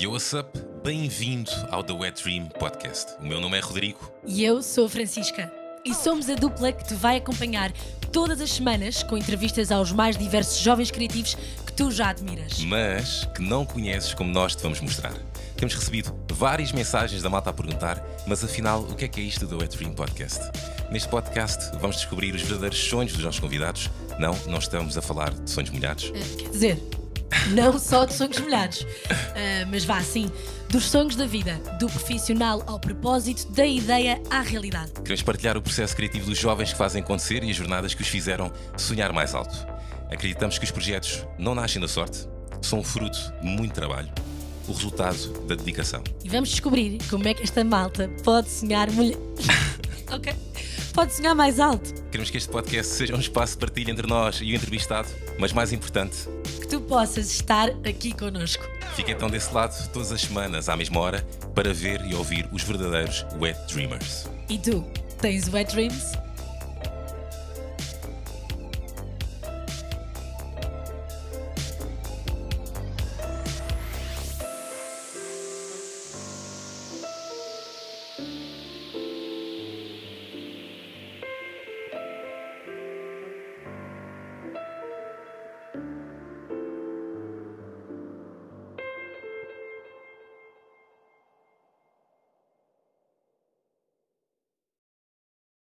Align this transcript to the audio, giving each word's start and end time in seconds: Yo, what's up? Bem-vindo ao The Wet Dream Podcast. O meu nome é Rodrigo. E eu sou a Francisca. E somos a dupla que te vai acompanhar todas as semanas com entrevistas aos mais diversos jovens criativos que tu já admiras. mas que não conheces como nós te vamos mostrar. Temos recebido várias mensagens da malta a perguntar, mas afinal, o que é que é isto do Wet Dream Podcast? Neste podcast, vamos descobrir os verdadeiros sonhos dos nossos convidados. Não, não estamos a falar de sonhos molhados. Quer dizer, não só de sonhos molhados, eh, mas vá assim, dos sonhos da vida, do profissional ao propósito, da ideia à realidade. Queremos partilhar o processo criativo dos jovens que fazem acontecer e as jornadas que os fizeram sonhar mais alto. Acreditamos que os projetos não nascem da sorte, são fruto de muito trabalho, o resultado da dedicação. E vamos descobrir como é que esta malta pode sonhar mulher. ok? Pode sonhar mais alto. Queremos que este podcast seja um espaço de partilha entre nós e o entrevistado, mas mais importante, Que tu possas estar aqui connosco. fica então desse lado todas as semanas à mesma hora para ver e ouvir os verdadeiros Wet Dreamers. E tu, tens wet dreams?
Yo, 0.00 0.12
what's 0.12 0.32
up? 0.32 0.58
Bem-vindo 0.82 1.50
ao 1.70 1.84
The 1.84 1.92
Wet 1.92 2.24
Dream 2.24 2.46
Podcast. 2.58 3.16
O 3.20 3.26
meu 3.26 3.38
nome 3.38 3.58
é 3.58 3.60
Rodrigo. 3.60 4.10
E 4.26 4.42
eu 4.42 4.62
sou 4.62 4.86
a 4.86 4.88
Francisca. 4.88 5.52
E 5.84 5.92
somos 5.92 6.30
a 6.30 6.34
dupla 6.34 6.72
que 6.72 6.88
te 6.88 6.94
vai 6.94 7.18
acompanhar 7.18 7.70
todas 8.10 8.40
as 8.40 8.50
semanas 8.50 9.02
com 9.02 9.18
entrevistas 9.18 9.70
aos 9.70 9.92
mais 9.92 10.16
diversos 10.16 10.58
jovens 10.58 10.90
criativos 10.90 11.34
que 11.66 11.72
tu 11.74 11.90
já 11.90 12.08
admiras. 12.08 12.60
mas 12.60 13.26
que 13.36 13.42
não 13.42 13.66
conheces 13.66 14.14
como 14.14 14.32
nós 14.32 14.56
te 14.56 14.62
vamos 14.62 14.80
mostrar. 14.80 15.12
Temos 15.54 15.74
recebido 15.74 16.18
várias 16.32 16.72
mensagens 16.72 17.20
da 17.20 17.28
malta 17.28 17.50
a 17.50 17.52
perguntar, 17.52 18.02
mas 18.26 18.42
afinal, 18.42 18.80
o 18.80 18.94
que 18.94 19.04
é 19.04 19.08
que 19.08 19.20
é 19.20 19.24
isto 19.24 19.46
do 19.46 19.58
Wet 19.58 19.76
Dream 19.76 19.92
Podcast? 19.92 20.40
Neste 20.90 21.10
podcast, 21.10 21.76
vamos 21.78 21.96
descobrir 21.96 22.34
os 22.34 22.40
verdadeiros 22.40 22.78
sonhos 22.78 23.12
dos 23.12 23.22
nossos 23.22 23.38
convidados. 23.38 23.90
Não, 24.18 24.34
não 24.46 24.60
estamos 24.60 24.96
a 24.96 25.02
falar 25.02 25.30
de 25.34 25.50
sonhos 25.50 25.68
molhados. 25.68 26.10
Quer 26.38 26.48
dizer, 26.48 26.82
não 27.48 27.78
só 27.78 28.04
de 28.04 28.14
sonhos 28.14 28.38
molhados, 28.38 28.86
eh, 29.34 29.64
mas 29.66 29.84
vá 29.84 29.98
assim, 29.98 30.30
dos 30.68 30.84
sonhos 30.84 31.16
da 31.16 31.26
vida, 31.26 31.60
do 31.78 31.88
profissional 31.88 32.62
ao 32.66 32.78
propósito, 32.78 33.50
da 33.52 33.66
ideia 33.66 34.22
à 34.30 34.40
realidade. 34.40 34.92
Queremos 35.02 35.22
partilhar 35.22 35.56
o 35.56 35.62
processo 35.62 35.96
criativo 35.96 36.26
dos 36.26 36.38
jovens 36.38 36.72
que 36.72 36.78
fazem 36.78 37.02
acontecer 37.02 37.42
e 37.42 37.50
as 37.50 37.56
jornadas 37.56 37.94
que 37.94 38.02
os 38.02 38.08
fizeram 38.08 38.52
sonhar 38.76 39.12
mais 39.12 39.34
alto. 39.34 39.66
Acreditamos 40.10 40.58
que 40.58 40.64
os 40.64 40.70
projetos 40.70 41.24
não 41.38 41.54
nascem 41.54 41.80
da 41.80 41.88
sorte, 41.88 42.28
são 42.62 42.82
fruto 42.82 43.18
de 43.40 43.46
muito 43.46 43.72
trabalho, 43.74 44.10
o 44.68 44.72
resultado 44.72 45.46
da 45.46 45.54
dedicação. 45.54 46.02
E 46.24 46.28
vamos 46.28 46.50
descobrir 46.50 46.98
como 47.08 47.26
é 47.26 47.34
que 47.34 47.42
esta 47.42 47.64
malta 47.64 48.10
pode 48.22 48.48
sonhar 48.48 48.90
mulher. 48.90 49.18
ok? 50.12 50.49
Pode 50.94 51.14
sonhar 51.14 51.34
mais 51.34 51.60
alto. 51.60 51.94
Queremos 52.10 52.30
que 52.30 52.36
este 52.36 52.48
podcast 52.50 52.92
seja 52.92 53.14
um 53.14 53.20
espaço 53.20 53.54
de 53.54 53.58
partilha 53.60 53.90
entre 53.90 54.06
nós 54.06 54.40
e 54.42 54.52
o 54.52 54.56
entrevistado, 54.56 55.08
mas 55.38 55.52
mais 55.52 55.72
importante, 55.72 56.16
Que 56.60 56.66
tu 56.66 56.80
possas 56.80 57.30
estar 57.30 57.68
aqui 57.88 58.12
connosco. 58.12 58.64
fica 58.96 59.12
então 59.12 59.28
desse 59.30 59.52
lado 59.54 59.74
todas 59.92 60.10
as 60.12 60.20
semanas 60.20 60.68
à 60.68 60.76
mesma 60.76 61.00
hora 61.00 61.26
para 61.54 61.72
ver 61.72 62.04
e 62.04 62.14
ouvir 62.14 62.48
os 62.52 62.62
verdadeiros 62.62 63.24
Wet 63.40 63.58
Dreamers. 63.72 64.26
E 64.48 64.58
tu, 64.58 64.84
tens 65.20 65.48
wet 65.52 65.72
dreams? 65.74 66.12